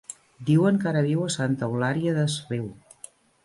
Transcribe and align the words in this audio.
Diuen 0.47 0.79
que 0.83 0.89
ara 0.93 1.03
viu 1.09 1.21
a 1.25 1.29
Santa 1.35 1.69
Eulària 1.69 2.17
des 2.19 2.41
Riu. 2.51 2.69